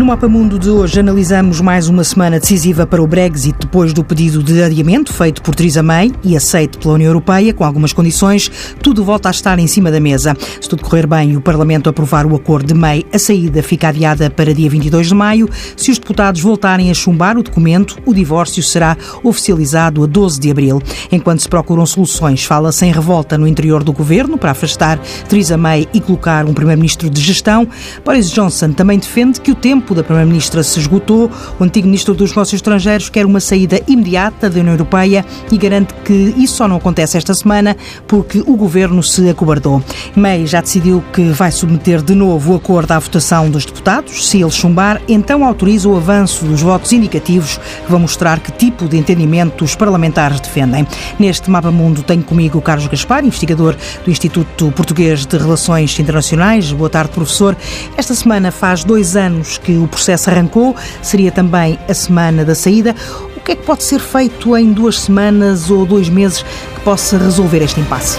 [0.00, 4.02] No Mapa Mundo de hoje analisamos mais uma semana decisiva para o Brexit depois do
[4.02, 8.50] pedido de adiamento feito por Theresa May e aceito pela União Europeia com algumas condições.
[8.82, 10.34] Tudo volta a estar em cima da mesa.
[10.58, 13.88] Se tudo correr bem e o Parlamento aprovar o acordo de May, a saída fica
[13.88, 15.50] adiada para dia 22 de maio.
[15.76, 20.50] Se os deputados voltarem a chumbar o documento, o divórcio será oficializado a 12 de
[20.50, 20.80] abril.
[21.12, 24.98] Enquanto se procuram soluções, fala-se em revolta no interior do governo para afastar
[25.28, 27.68] Theresa May e colocar um primeiro-ministro de gestão.
[28.02, 31.30] Boris Johnson também defende que o tempo tempo da Primeira-Ministra se esgotou.
[31.58, 35.92] O antigo Ministro dos Negócios Estrangeiros quer uma saída imediata da União Europeia e garante
[36.04, 37.76] que isso só não acontece esta semana
[38.06, 39.82] porque o Governo se acobardou.
[40.14, 44.28] May já decidiu que vai submeter de novo o acordo à votação dos deputados.
[44.28, 48.86] Se ele chumbar, então autoriza o avanço dos votos indicativos que vão mostrar que tipo
[48.86, 50.86] de entendimento os parlamentares defendem.
[51.18, 56.72] Neste Mapa Mundo tenho comigo Carlos Gaspar, investigador do Instituto Português de Relações Internacionais.
[56.72, 57.56] Boa tarde, professor.
[57.96, 62.94] Esta semana faz dois anos que o processo arrancou, seria também a semana da saída.
[63.36, 67.18] O que é que pode ser feito em duas semanas ou dois meses que possa
[67.18, 68.18] resolver este impasse?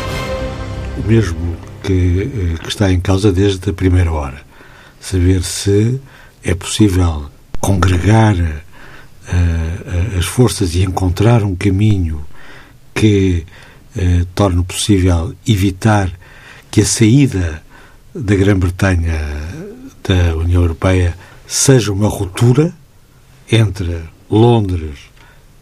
[0.97, 4.41] O mesmo que, eh, que está em causa desde a primeira hora.
[4.99, 5.99] Saber se
[6.43, 7.25] é possível
[7.59, 12.25] congregar uh, as forças e encontrar um caminho
[12.93, 13.45] que
[13.95, 16.11] uh, torne possível evitar
[16.69, 17.61] que a saída
[18.13, 19.19] da Grã-Bretanha
[20.03, 21.15] da União Europeia
[21.51, 22.73] seja uma ruptura
[23.51, 24.99] entre Londres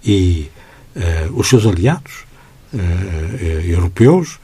[0.05, 0.47] e
[0.95, 2.25] uh, os seus aliados
[2.71, 2.77] uh,
[3.65, 4.39] europeus,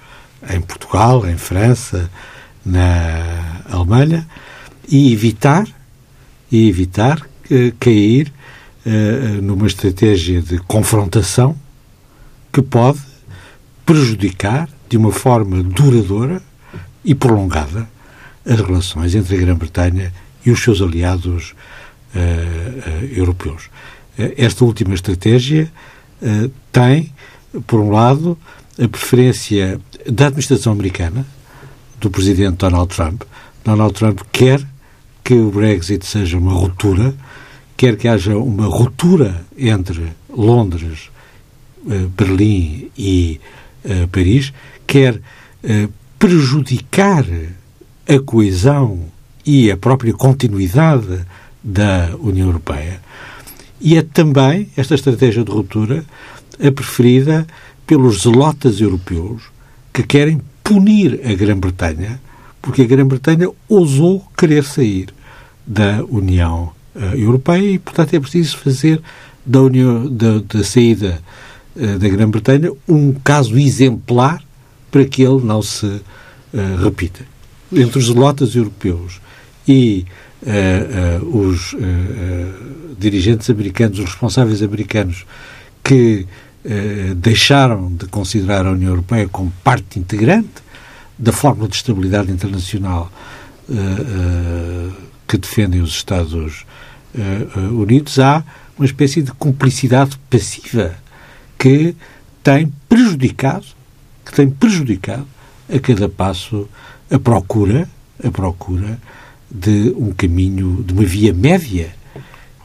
[0.50, 2.10] em Portugal, em França,
[2.66, 4.28] na Alemanha,
[4.90, 5.68] e evitar,
[6.52, 7.22] e evitar
[7.80, 8.32] cair
[9.42, 11.56] numa estratégia de confrontação
[12.54, 13.00] que pode
[13.84, 16.42] prejudicar de uma forma duradoura
[17.04, 17.88] e prolongada
[18.46, 20.14] as relações entre a Grã-Bretanha
[20.52, 21.54] os seus aliados
[22.16, 23.66] uh, europeus.
[24.18, 25.72] Uh, esta última estratégia
[26.72, 27.14] tem,
[27.68, 28.38] por um lado,
[28.82, 29.80] a preferência
[30.10, 31.26] da administração americana,
[32.00, 33.24] do presidente Donald Trump.
[33.64, 34.66] Donald Trump quer
[35.24, 37.14] que o Brexit seja uma ruptura,
[37.76, 41.10] quer que haja uma ruptura entre Londres,
[42.18, 43.40] Berlim e
[44.12, 44.54] Paris,
[44.88, 45.22] quer
[46.18, 47.26] prejudicar
[48.08, 49.12] a coesão
[49.46, 51.26] e a própria continuidade
[51.64, 53.00] da União Europeia.
[53.80, 56.04] E é também esta estratégia de ruptura
[56.64, 57.46] a preferida
[57.86, 59.44] pelos zelotas europeus
[59.94, 62.20] que querem punir a Grã-Bretanha,
[62.62, 65.10] porque a Grã-Bretanha ousou querer sair
[65.66, 69.02] da União uh, Europeia e, portanto, é preciso fazer
[69.46, 71.22] da, União, da, da saída
[71.76, 74.42] uh, da Grã-Bretanha um caso exemplar
[74.90, 76.02] para que ele não se uh,
[76.84, 77.26] repita.
[77.72, 79.20] Entre os zelotas europeus
[79.68, 80.06] e
[80.44, 81.78] uh, uh, os uh,
[82.98, 85.26] dirigentes americanos, os responsáveis americanos
[85.84, 86.26] que
[87.18, 90.50] deixaram de considerar a União Europeia como parte integrante
[91.16, 93.12] da fórmula de estabilidade internacional
[95.28, 96.66] que defendem os Estados
[97.72, 98.44] Unidos, há
[98.80, 100.96] uma espécie de cumplicidade passiva
[101.60, 101.96] que
[102.42, 103.68] tem prejudicado,
[104.26, 105.28] que tem prejudicado
[105.72, 106.68] a cada passo
[107.12, 107.88] a procura,
[108.24, 108.98] a procura
[109.50, 111.94] de um caminho, de uma via média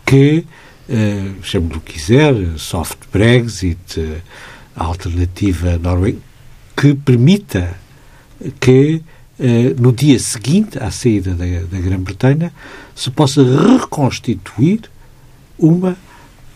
[0.04, 0.44] que,
[0.88, 4.20] uh, chame-lhe o que quiser, soft Brexit, uh,
[4.74, 6.22] alternativa norueguesa,
[6.76, 7.76] que permita
[8.58, 9.02] que
[9.38, 12.52] uh, no dia seguinte à saída da, da Grã-Bretanha
[12.94, 14.80] se possa reconstituir
[15.58, 15.96] uma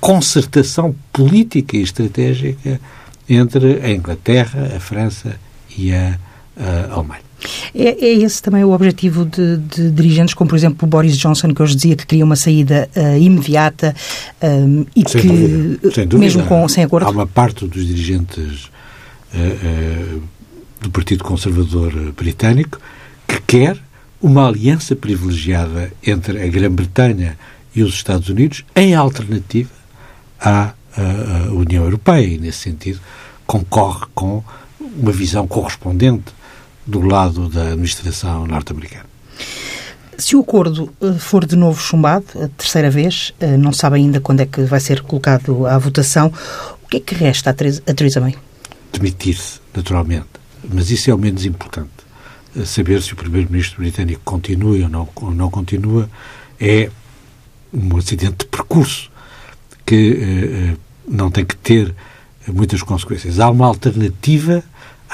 [0.01, 2.81] concertação política e estratégica
[3.29, 5.39] entre a Inglaterra, a França
[5.77, 6.19] e a,
[6.57, 7.24] a Alemanha.
[7.75, 11.53] É, é, esse também o objetivo de, de, dirigentes como, por exemplo, o Boris Johnson,
[11.53, 13.95] que hoje dizia que queria uma saída uh, imediata
[14.43, 16.19] um, eh, e sem que, dúvida, sem dúvida.
[16.19, 17.07] mesmo com, sem acordo...
[17.07, 18.67] Há uma parte dos dirigentes
[19.35, 20.23] uh, uh,
[20.81, 22.81] do Partido Conservador Britânico
[23.27, 23.77] que quer
[24.21, 27.37] uma aliança privilegiada entre a Grã-Bretanha
[27.75, 29.71] e os Estados Unidos em alternativa
[30.41, 33.01] à, à União Europeia e, nesse sentido,
[33.47, 34.43] concorre com
[34.97, 36.33] uma visão correspondente
[36.87, 39.07] do lado da administração norte-americana.
[40.17, 44.21] Se o acordo eh, for de novo chumbado, a terceira vez, eh, não sabe ainda
[44.21, 46.33] quando é que vai ser colocado à votação,
[46.83, 47.55] o que é que resta a
[47.95, 48.37] Teresa May?
[48.93, 50.29] Demitir-se, naturalmente.
[50.73, 51.91] Mas isso é o menos importante.
[52.57, 56.09] Eh, saber se o primeiro-ministro britânico continua ou não, ou não continua
[56.61, 56.91] é
[57.73, 59.11] um acidente de percurso
[59.85, 60.77] que eh,
[61.07, 61.95] não tem que ter
[62.47, 63.41] muitas consequências.
[63.41, 64.63] Há uma alternativa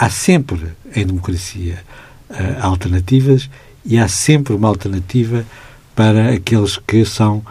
[0.01, 1.79] há sempre em democracia
[2.31, 3.51] uh, alternativas
[3.85, 5.45] e há sempre uma alternativa
[5.95, 7.45] para aqueles que são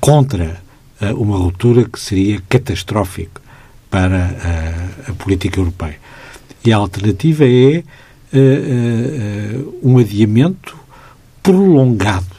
[0.00, 0.62] contra
[1.00, 3.42] uh, uma ruptura que seria catastrófica
[3.90, 5.98] para uh, a política europeia.
[6.64, 7.82] E a alternativa é
[8.32, 10.78] uh, um adiamento
[11.42, 12.36] prolongado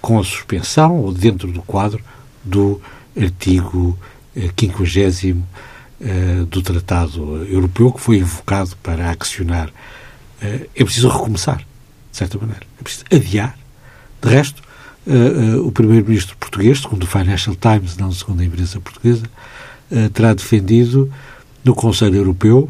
[0.00, 2.02] com a suspensão ou dentro do quadro
[2.42, 2.80] do
[3.20, 3.98] artigo
[4.34, 5.44] 50
[6.48, 9.70] do Tratado Europeu que foi invocado para accionar.
[10.40, 12.66] é preciso recomeçar, de certa maneira.
[12.78, 13.56] É preciso adiar.
[14.20, 14.62] De resto,
[15.06, 19.24] uh, o primeiro-ministro português, segundo o Financial Times, não segundo a imprensa portuguesa,
[20.12, 21.12] terá defendido
[21.64, 22.68] no Conselho Europeu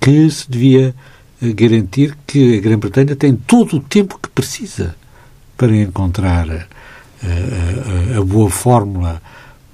[0.00, 0.94] que se devia
[1.42, 4.94] garantir que a Grã-Bretanha tem todo o tempo que precisa
[5.56, 9.20] para encontrar a, a boa fórmula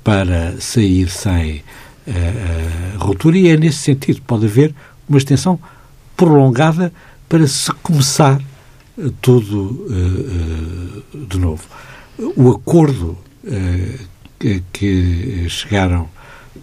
[0.02, 1.62] para sair sem
[2.08, 4.74] a ruptura e é nesse sentido pode haver
[5.08, 5.58] uma extensão
[6.16, 6.92] prolongada
[7.28, 8.40] para se começar
[9.20, 11.64] tudo uh, de novo.
[12.36, 13.18] O acordo
[14.38, 16.08] que, que, chegaram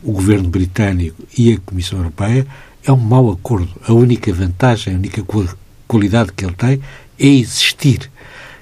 [0.01, 2.45] o governo britânico e a Comissão Europeia
[2.83, 3.69] é um mau acordo.
[3.87, 5.23] A única vantagem, a única
[5.87, 6.81] qualidade que ele tem
[7.19, 8.09] é existir.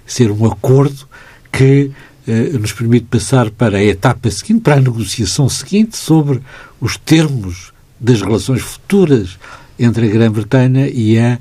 [0.05, 1.07] Ser um acordo
[1.51, 1.91] que
[2.27, 6.41] nos permite passar para a etapa seguinte, para a negociação seguinte sobre
[6.79, 9.37] os termos das relações futuras
[9.79, 11.39] entre a Grã-Bretanha e a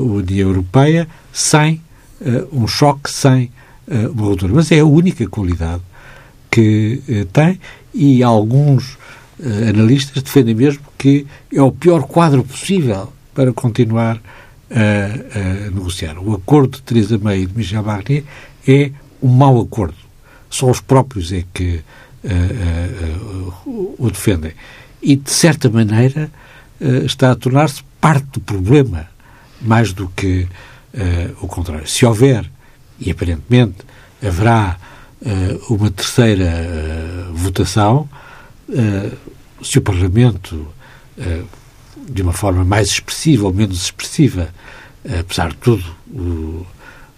[0.00, 1.80] União Europeia, sem
[2.52, 3.50] um choque, sem
[3.86, 4.52] uma ruptura.
[4.54, 5.82] Mas é a única qualidade
[6.50, 7.60] que tem
[7.92, 8.96] e alguns
[9.68, 14.20] analistas defendem mesmo que é o pior quadro possível para continuar
[14.70, 16.18] a, a negociar.
[16.18, 18.24] O acordo de Theresa May e de Michel Barnier
[18.66, 18.90] é
[19.22, 19.96] um mau acordo.
[20.50, 21.82] Só os próprios é que
[23.64, 24.52] o defendem.
[25.00, 26.30] E, de certa maneira,
[27.04, 29.08] está a tornar-se parte do problema,
[29.60, 30.46] mais do que
[30.94, 31.86] uh, o contrário.
[31.86, 32.48] Se houver,
[33.00, 33.78] e aparentemente
[34.24, 34.76] haverá
[35.20, 36.50] uh, uma terceira
[37.30, 38.08] uh, votação,
[39.62, 40.66] se o Parlamento,
[42.08, 44.48] de uma forma mais expressiva ou menos expressiva,
[45.20, 45.84] apesar de tudo,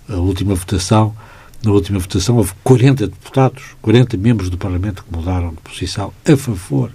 [0.08, 1.14] a última votação,
[1.64, 6.36] na última votação houve 40 deputados, 40 membros do Parlamento que mudaram de posição a
[6.36, 6.90] favor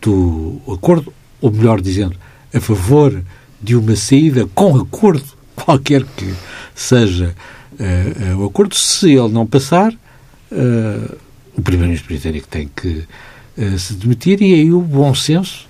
[0.00, 2.16] do acordo, ou melhor dizendo,
[2.52, 3.22] a favor
[3.62, 5.24] de uma saída com acordo
[5.56, 6.34] qualquer que
[6.74, 7.34] seja
[7.72, 11.16] uh, uh, o acordo, se ele não passar, uh,
[11.56, 13.04] o Primeiro-Ministro britânico tem que
[13.78, 15.66] se demitir e aí o bom senso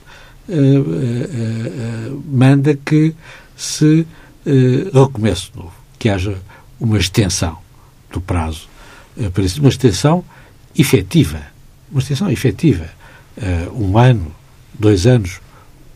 [2.29, 3.15] manda que
[3.57, 4.05] se
[4.93, 6.37] recomece de novo, que haja
[6.81, 7.59] uma extensão
[8.13, 8.69] do prazo
[9.45, 10.25] isso, uma extensão
[10.77, 11.41] efetiva,
[11.91, 12.89] uma extensão efetiva,
[13.73, 14.35] um ano,
[14.79, 15.41] dois anos,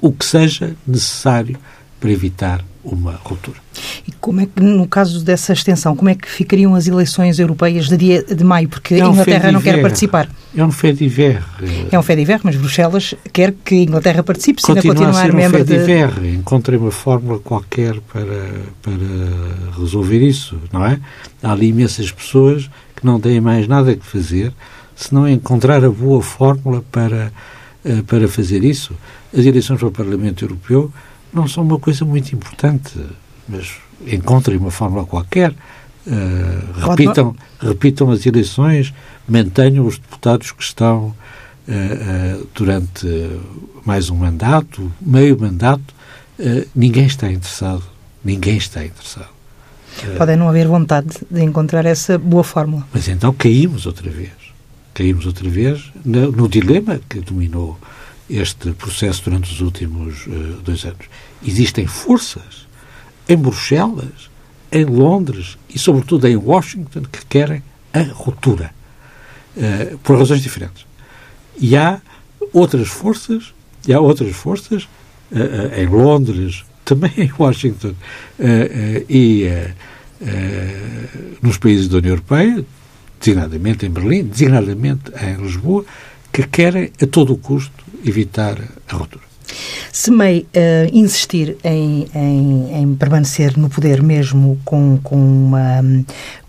[0.01, 1.59] o que seja necessário
[1.99, 3.59] para evitar uma ruptura.
[4.07, 7.89] E como é que, no caso dessa extensão, como é que ficariam as eleições europeias
[7.89, 8.69] de dia de maio?
[8.69, 10.29] Porque é um a Inglaterra não quer participar.
[10.57, 11.43] É um fé diver.
[11.91, 15.33] É um fé diver, mas Bruxelas quer que a Inglaterra participe, se ainda continuar a
[15.33, 15.79] um membro de...
[15.79, 16.11] diver.
[16.25, 18.51] Encontrei uma fórmula qualquer para,
[18.83, 20.99] para resolver isso, não é?
[21.43, 24.53] Há ali imensas pessoas que não têm mais nada que fazer
[25.01, 27.33] se não encontrar a boa fórmula para,
[27.83, 28.95] eh, para fazer isso.
[29.33, 30.93] As eleições para o Parlamento Europeu
[31.33, 32.93] não são uma coisa muito importante,
[33.49, 33.73] mas
[34.07, 38.93] encontrem uma fórmula qualquer, uh, repitam, repitam as eleições,
[39.29, 41.13] mantenham os deputados que estão uh,
[41.69, 43.07] uh, durante
[43.85, 45.95] mais um mandato, meio mandato,
[46.75, 47.83] ninguém está interessado,
[48.25, 49.29] ninguém está interessado.
[50.17, 52.87] Pode não haver vontade de encontrar essa boa fórmula.
[52.93, 54.31] Mas então caímos outra vez.
[54.95, 57.79] Caímos outra vez no, no dilema que dominou
[58.31, 61.07] este processo durante os últimos uh, dois anos.
[61.45, 62.67] Existem forças
[63.29, 64.31] em Bruxelas,
[64.71, 68.73] em Londres e, sobretudo, em Washington que querem a ruptura,
[69.57, 70.87] uh, por razões diferentes.
[71.59, 72.01] E há
[72.53, 73.53] outras forças,
[73.87, 74.85] e há outras forças
[75.33, 77.95] uh, em Londres, também em Washington
[79.09, 79.49] e
[81.41, 82.65] nos países da União Europeia,
[83.21, 85.85] designadamente em Berlim, designadamente em Lisboa,
[86.33, 89.31] que querem a todo o custo evitar a ruptura.
[89.93, 95.83] Se May uh, insistir em, em, em, permanecer no poder mesmo com, com, uma,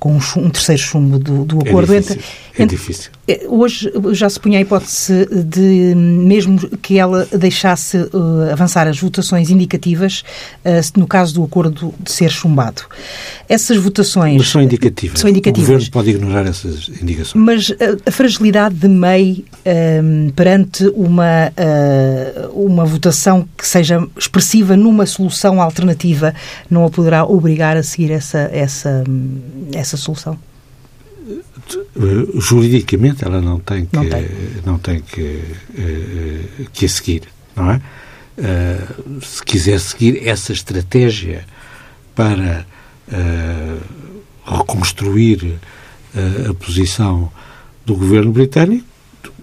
[0.02, 3.12] com um, terceiro chumbo do, do é acordo é difícil, entre, é difícil.
[3.28, 9.00] Eh, hoje já se punha a hipótese de, mesmo que ela deixasse uh, avançar as
[9.00, 10.24] votações indicativas,
[10.66, 12.82] uh, no caso do acordo de ser chumbado.
[13.48, 14.38] Essas votações.
[14.38, 15.20] Mas são indicativas.
[15.20, 15.70] São indicativas.
[15.70, 17.36] O governo pode ignorar essas indicações.
[17.36, 19.46] Mas uh, a fragilidade de MEI
[20.36, 21.52] perante uma,
[22.54, 26.34] uma votação que seja expressiva numa solução alternativa
[26.70, 29.04] não a poderá obrigar a seguir essa, essa,
[29.74, 30.38] essa solução?
[31.28, 34.28] Eh, juridicamente ela não tem que não tem,
[34.66, 35.22] não tem que,
[35.70, 37.24] uh, que a seguir,
[37.56, 37.82] não é?
[39.22, 41.46] Se quiser seguir essa estratégia
[42.16, 42.66] para
[44.44, 45.60] reconstruir
[46.50, 47.32] a posição
[47.86, 48.86] do governo britânico,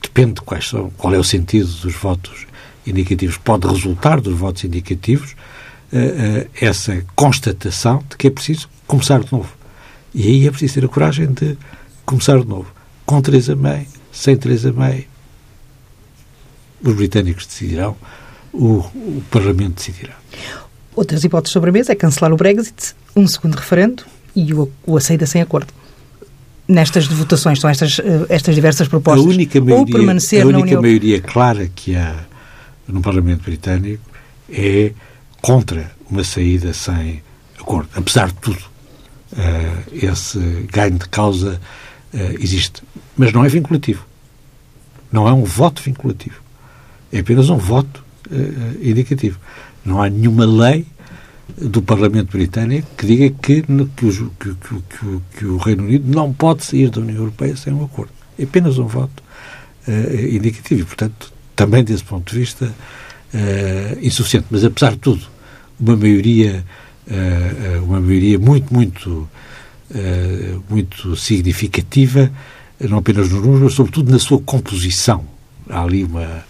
[0.02, 2.46] depende de quais são, qual é o sentido dos votos
[2.84, 3.36] indicativos.
[3.36, 5.36] Pode resultar dos votos indicativos
[6.60, 9.57] essa constatação de que é preciso começar de novo.
[10.14, 11.56] E aí é preciso ter a coragem de
[12.04, 12.72] começar de novo.
[13.04, 15.06] Com Theresa May, sem Theresa May,
[16.82, 17.96] os britânicos decidirão,
[18.52, 20.14] o, o Parlamento decidirá.
[20.94, 24.96] Outras hipóteses sobre a mesa é cancelar o Brexit, um segundo referendo e o, o
[24.96, 25.72] aceita sem acordo.
[26.66, 29.24] Nestas votações, são estas, eh, estas diversas propostas.
[29.24, 30.82] A única maioria, Ou permanecer a única União...
[30.82, 32.14] maioria clara que há
[32.86, 34.02] no Parlamento Britânico
[34.50, 34.92] é
[35.40, 37.22] contra uma saída sem
[37.58, 38.60] acordo, apesar de tudo.
[39.38, 40.38] Uh, esse
[40.72, 41.60] ganho de causa
[42.12, 42.82] uh, existe.
[43.16, 44.04] Mas não é vinculativo.
[45.12, 46.42] Não é um voto vinculativo.
[47.12, 49.38] É apenas um voto uh, indicativo.
[49.84, 50.86] Não há nenhuma lei
[51.56, 56.32] do Parlamento Britânico que diga que, que, o, que, que, que, o Reino Unido não
[56.32, 58.12] pode sair da União Europeia sem um acordo.
[58.38, 59.22] É apenas um voto
[59.86, 64.46] uh, indicativo e, portanto, também desse ponto de vista, uh, insuficiente.
[64.50, 65.26] Mas, apesar de tudo,
[65.80, 66.64] uma maioria,
[67.82, 69.28] uma maioria muito, muito
[69.94, 72.30] eh, muito significativa,
[72.78, 75.24] não apenas nos números, mas sobretudo na sua composição.
[75.68, 76.44] Há ali uma,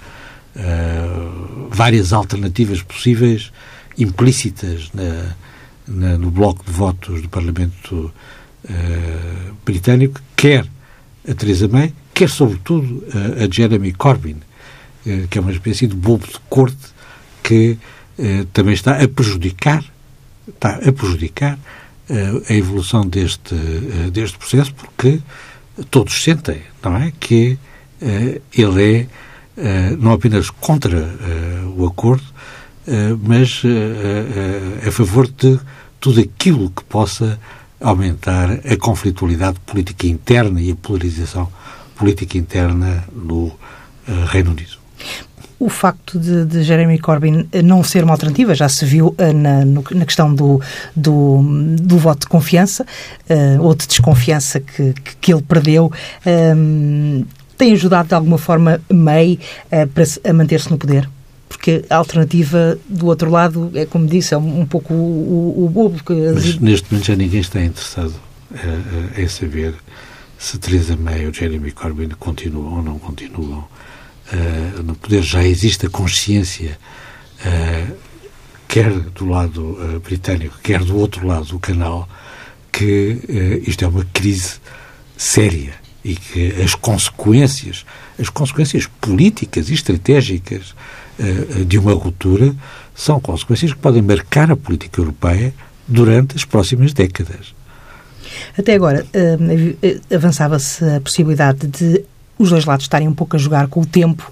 [1.71, 3.53] várias alternativas possíveis,
[3.97, 5.37] implícitas na,
[5.87, 8.13] na, no bloco de votos do Parlamento
[9.65, 10.67] britânico, quer
[11.29, 14.37] a Theresa May, quer sobretudo a Jeremy Corbyn,
[15.31, 16.93] que é uma espécie de bobo de corte
[17.43, 17.79] que
[18.53, 19.85] também está a prejudicar,
[20.49, 21.59] está a prejudicar
[22.49, 25.21] a evolução deste, eh, deste processo, porque
[25.91, 27.13] todos sentem, não é?
[27.21, 27.59] Que
[28.01, 29.07] uh, ele é
[29.99, 31.19] não apenas contra
[31.77, 32.23] o acordo,
[33.25, 33.61] mas
[34.87, 35.59] a favor de
[35.99, 37.41] tudo aquilo que possa
[37.81, 41.53] aumentar a conflitualidade política interna e a polarização
[41.97, 43.51] política interna no
[44.31, 44.79] Reino Unido
[45.59, 49.65] o facto de, de, Jeremy Corbyn não ser uma alternativa, já se viu uh, na,
[49.65, 50.61] na, questão do,
[50.95, 51.43] do,
[51.81, 52.87] do, voto de confiança
[53.29, 55.93] uh, ou de desconfiança que, que, ele perdeu,
[56.57, 57.25] um,
[57.57, 61.09] tem ajudado de alguma forma May uh, para, a manter-se no poder?
[61.49, 65.69] Porque a alternativa do outro lado é, como disse, é um, um pouco o, o,
[65.69, 66.05] bobo.
[66.05, 66.13] Que...
[66.13, 68.15] Mas neste momento já ninguém está interessado
[69.17, 69.75] em saber
[70.39, 73.65] se Theresa May ou Jeremy Corbyn continuam ou não continuam
[74.33, 76.79] uh, no poder já existe a consciência,
[77.41, 77.97] uh,
[78.67, 82.09] quer do lado uh, britânico, quer do outro lado do canal,
[82.73, 84.57] que isto é uma crise
[85.17, 87.85] séria e que as consequências,
[88.21, 90.77] as consequências políticas e estratégicas
[91.67, 92.55] de uma ruptura
[92.95, 95.53] são consequências que podem marcar a política europeia
[95.89, 97.53] durante as próximas décadas.
[98.57, 99.05] Até agora,
[100.15, 102.05] avançava-se a possibilidade de
[102.39, 104.31] os dois lados estarem um pouco a jogar com o tempo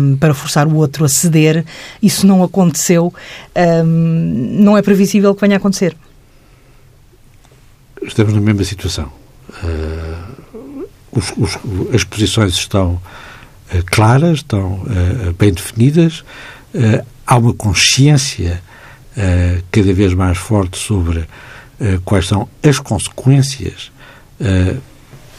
[0.00, 1.64] um, para forçar o outro a ceder.
[2.02, 3.12] Isso não aconteceu.
[3.84, 5.96] Um, não é previsível que venha a acontecer.
[8.02, 9.12] Estamos na mesma situação.
[9.62, 11.58] Uh, os, os,
[11.94, 16.24] as posições estão uh, claras, estão uh, bem definidas.
[17.26, 18.62] há uma consciência
[19.72, 21.26] cada vez mais forte sobre
[22.04, 23.90] quais são as consequências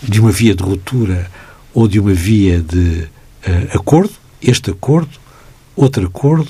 [0.03, 1.31] de uma via de ruptura
[1.73, 3.07] ou de uma via de
[3.47, 5.11] uh, acordo, este acordo,
[5.75, 6.49] outro acordo,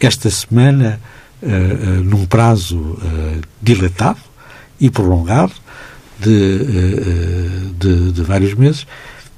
[0.00, 1.00] esta semana,
[1.42, 2.98] uh, uh, num prazo
[3.62, 4.20] dilatado
[4.80, 5.52] e prolongado
[6.18, 6.58] de,
[7.78, 8.86] de, de vários meses,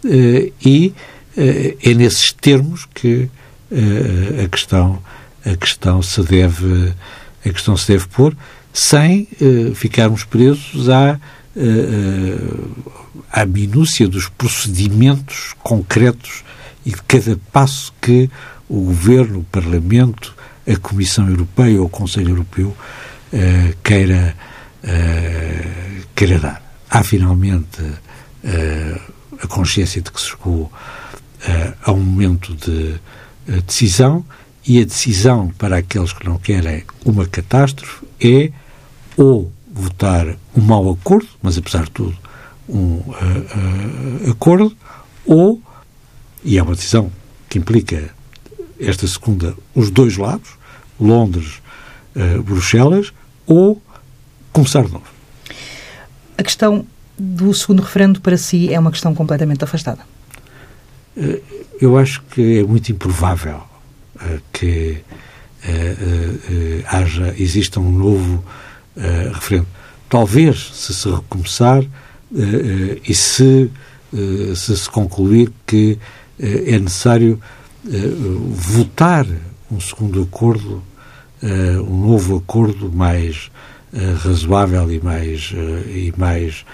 [0.05, 0.93] e
[1.37, 3.29] é nesses termos que
[4.43, 5.03] a questão
[5.45, 6.93] a questão se deve
[7.45, 8.37] a questão se deve pôr
[8.73, 9.29] sem
[9.75, 11.19] ficarmos presos à
[13.33, 16.45] à minúcia dos procedimentos concretos
[16.85, 18.31] e de cada passo que
[18.69, 20.35] o Governo, o Parlamento,
[20.67, 24.37] a Comissão Europeia ou o Conselho Europeu uh, queira,
[24.85, 26.63] uh, queira dar.
[26.91, 29.01] Há finalmente uh,
[29.43, 30.71] a consciência de que se chegou
[31.85, 32.99] a um momento de
[33.67, 34.25] decisão
[34.67, 38.51] e a decisão para aqueles que não querem uma catástrofe é
[39.17, 42.17] ou votar um mau acordo, mas apesar de tudo
[42.69, 43.13] um uh,
[44.27, 44.75] uh, acordo,
[45.25, 45.61] ou,
[46.43, 47.13] e é uma decisão
[47.49, 48.11] que implica
[48.81, 50.51] esta segunda, os dois lados,
[50.99, 51.61] Londres,
[52.17, 53.13] uh, Bruxelas,
[53.47, 53.81] ou
[54.53, 55.05] começar de novo.
[56.39, 56.87] A questão
[57.19, 60.01] do segundo referendo para si é uma questão completamente afastada?
[61.81, 63.63] Eu acho que é muito improvável
[64.53, 65.03] que
[66.87, 68.45] haja, exista um novo
[69.33, 69.67] referendo.
[70.09, 71.85] Talvez, se se recomeçar
[73.05, 73.71] e se,
[74.55, 75.99] se se concluir que
[76.39, 77.41] é necessário
[78.51, 79.27] votar
[79.71, 80.83] um segundo acordo,
[81.43, 83.51] um novo acordo mais
[84.23, 85.53] razoável e mais,
[85.89, 86.65] e mais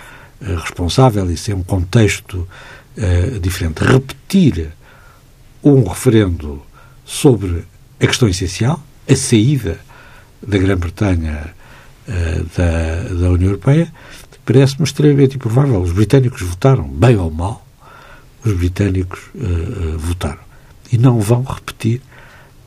[0.41, 2.47] responsável, e sem um contexto
[3.41, 3.83] diferente.
[3.83, 4.73] Repetir
[5.62, 6.62] um referendo
[7.05, 7.64] sobre
[8.00, 9.79] a questão essencial, a saída
[10.45, 11.62] da Grã-Bretanha uh,
[12.57, 13.93] da, da União Europeia,
[14.45, 15.81] parece-me extremamente improvável.
[15.81, 17.67] Os britânicos votaram, bem ou mal,
[18.45, 20.41] os britânicos uh, uh, votaram.
[20.91, 22.01] E não vão repetir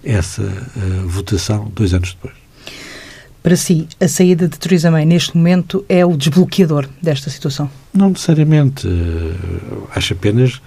[0.03, 0.43] essa
[1.05, 2.33] votação dois anos depois.
[3.41, 7.69] Para si, a saída de Theresa May neste momento é o desbloqueador desta situação?
[7.93, 8.87] Não necessariamente.
[9.95, 10.61] acho apenas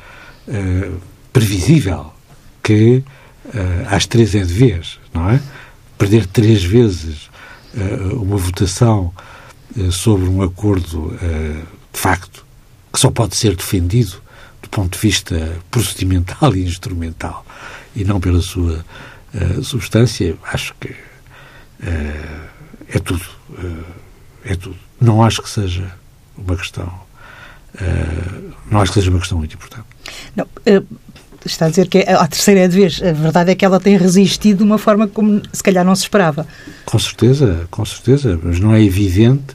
[1.32, 2.12] previsível
[2.62, 3.02] que
[3.46, 5.40] uh, às três é de vez, não é?
[5.96, 7.30] Perder três vezes uh,
[8.14, 9.12] uma votação
[9.76, 11.16] uh, sobre um acordo
[11.92, 12.44] de facto
[12.92, 14.22] que só pode ser defendido
[14.62, 17.44] do ponto de vista procedimental e instrumental
[17.94, 18.84] e não pela sua
[19.62, 20.94] substância, acho que
[22.88, 23.24] é tudo.
[24.44, 24.76] é tudo.
[25.00, 25.92] Não acho que seja
[26.36, 26.92] uma questão.
[28.70, 29.86] não acho que seja uma questão muito importante.
[30.36, 30.46] Não,
[31.44, 33.00] está a dizer que é a terceira é de vez.
[33.02, 36.02] A verdade é que ela tem resistido de uma forma como se calhar não se
[36.02, 36.46] esperava.
[36.84, 39.54] Com certeza, com certeza, mas não é evidente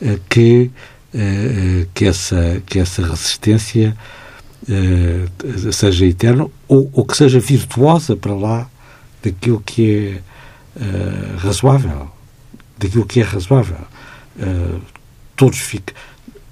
[0.00, 0.70] uh, que,
[1.14, 3.96] uh, que, essa, que essa resistência
[5.72, 8.68] seja eterna ou, ou, que seja virtuosa para lá
[9.22, 10.20] daquilo que
[10.76, 12.10] é razoável.
[12.76, 13.78] Daquilo que é razoável.
[15.34, 15.94] todos ficam.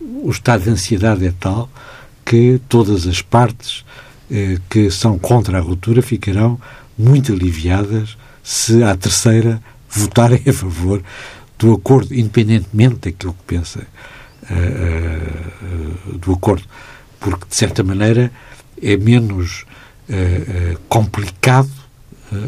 [0.01, 1.69] O estado de ansiedade é tal
[2.27, 4.06] que todas as partes eh,
[4.69, 6.61] que são contra a ruptura ficarão
[6.99, 11.03] muito aliviadas se a terceira votarem a favor
[11.59, 13.87] do acordo, independentemente daquilo que pensem uh,
[16.15, 16.65] uh, do acordo,
[17.19, 18.31] porque de certa maneira
[18.81, 19.65] é menos
[20.09, 21.71] uh, complicado,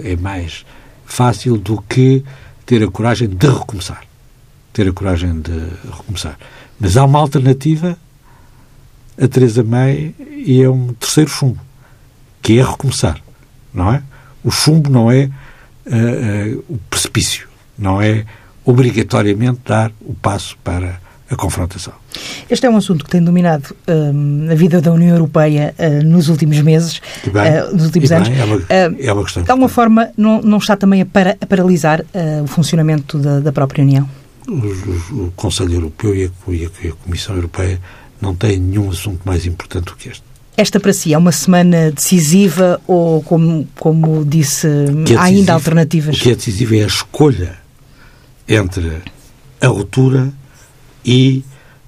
[0.05, 0.67] é mais
[1.07, 2.23] fácil do que
[2.67, 4.03] ter a coragem de recomeçar.
[4.73, 5.53] Ter a coragem de
[5.91, 6.39] recomeçar.
[6.79, 7.97] Mas há uma alternativa
[9.21, 11.68] a Teresa May e é um terceiro chumbo
[12.43, 13.21] que é recomeçar,
[13.73, 14.03] não é?
[14.45, 15.25] O chumbo não é
[15.87, 17.49] uh, uh, o precipício,
[17.79, 18.25] não é
[18.65, 21.93] obrigatoriamente dar o passo para a confrontação.
[22.49, 26.29] Este é um assunto que tem dominado uh, a vida da União Europeia uh, nos
[26.29, 28.29] últimos meses, bem, uh, nos últimos anos.
[28.29, 29.43] Bem, é, uma, é uma questão.
[29.43, 32.05] De alguma forma, não, não está também a, para, a paralisar
[32.43, 34.09] o funcionamento da, da, própria União?
[34.49, 36.31] O Conselho Europeu e a,
[36.83, 37.79] e a Comissão Europeia
[38.21, 40.25] não têm nenhum assunto mais importante do que este.
[40.59, 46.17] Esta para si é uma semana decisiva ou, como, como disse, é há ainda alternativas?
[46.17, 47.57] O que é decisivo é a escolha
[48.49, 49.01] entre
[49.61, 50.33] a ruptura
[51.05, 51.45] e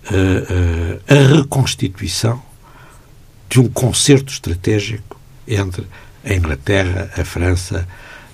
[0.08, 2.40] uh, uh, a reconstituição
[3.48, 5.84] de um concerto estratégico entre
[6.24, 7.88] a Inglaterra, a França,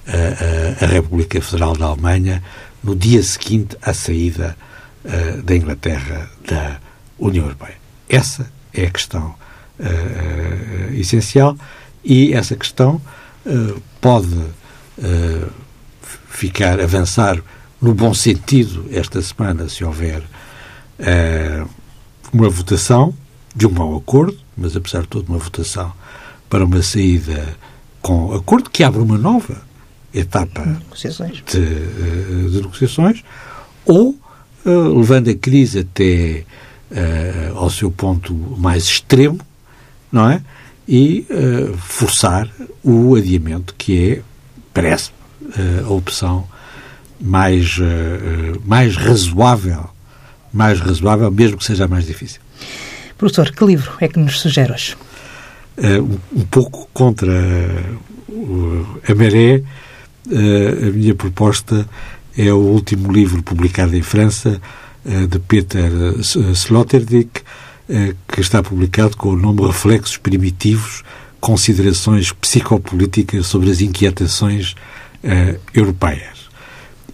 [0.07, 2.43] a, a, a República Federal da Alemanha,
[2.85, 4.55] no dia seguinte à saída
[5.03, 6.79] uh, da Inglaterra da
[7.19, 7.79] União Europeia.
[8.07, 9.35] Essa é a questão
[9.79, 11.57] uh, essencial
[12.05, 13.01] e essa questão
[13.45, 15.53] uh, pode uh,
[16.29, 17.43] ficar, avançar
[17.81, 20.23] no bom sentido esta semana, se houver
[22.33, 23.13] uma votação
[23.55, 25.93] de um mau acordo, mas apesar de tudo uma votação
[26.49, 27.55] para uma saída
[28.01, 29.61] com acordo que abre uma nova
[30.15, 31.43] etapa negociações.
[31.47, 33.23] De, de negociações,
[33.85, 34.19] ou
[34.65, 36.47] levando a crise até
[37.55, 39.39] ao seu ponto mais extremo,
[40.11, 40.43] não é?
[40.89, 42.49] E uh, forçar
[42.83, 44.23] o adiamento, que é,
[44.73, 45.11] parece,
[45.43, 46.47] uh, a opção
[47.21, 49.91] mais, uh, mais razoável,
[50.53, 52.41] mais razoável, mesmo que seja mais difícil.
[53.19, 54.97] Professor, que livro é que nos sugere hoje?
[55.79, 57.33] Um, um, pouco contra
[59.09, 59.63] a maré,
[60.31, 61.87] a minha proposta
[62.37, 64.61] é o último livro publicado em França,
[65.05, 65.91] de Peter
[66.55, 67.43] Sloterdijk,
[68.29, 71.03] que está publicado com o nome Reflexos Primitivos,
[71.41, 74.75] Considerações Psicopolíticas sobre as Inquietações
[75.73, 76.49] Europeias.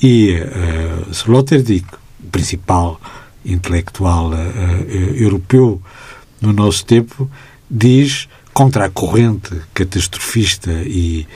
[0.02, 1.86] E uh, Sloterdijk,
[2.22, 3.00] o principal
[3.44, 4.30] intelectual
[5.14, 5.82] europeu
[6.40, 7.30] no nosso tempo,
[7.70, 11.26] diz, contra a corrente catastrofista e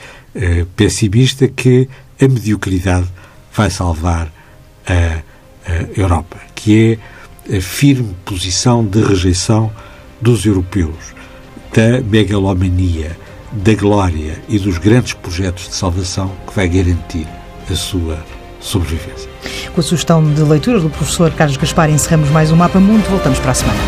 [0.75, 1.87] pessimista, que
[2.19, 3.07] a mediocridade
[3.53, 4.31] vai salvar
[4.85, 5.21] a,
[5.69, 7.16] a Europa, que é
[7.49, 9.71] a firme posição de rejeição
[10.19, 11.13] dos europeus,
[11.73, 13.17] da megalomania,
[13.51, 17.27] da glória e dos grandes projetos de salvação que vai garantir
[17.69, 18.17] a sua
[18.59, 19.29] sobrevivência.
[19.73, 23.03] Com a sugestão de leitura do professor Carlos Gaspar, encerramos mais um Mapa Mundo.
[23.09, 23.79] Voltamos para a semana.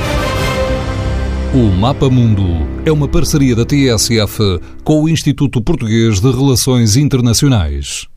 [1.54, 2.45] O Mapa Mundo
[2.86, 8.08] é uma parceria da TSF com o Instituto Português de Relações Internacionais.